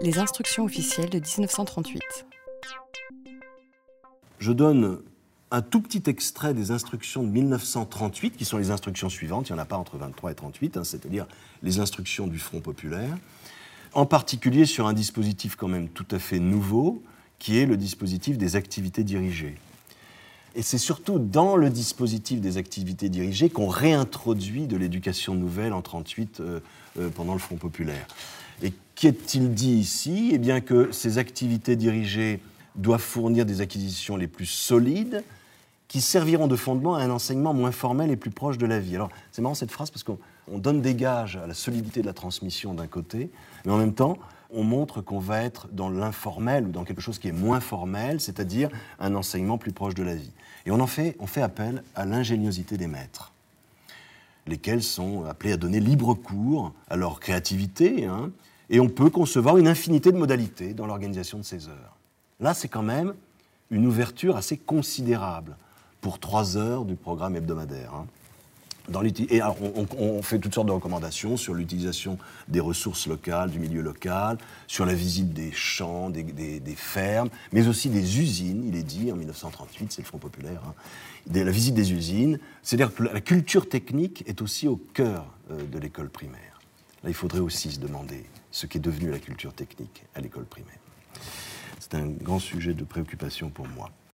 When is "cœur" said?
84.76-85.26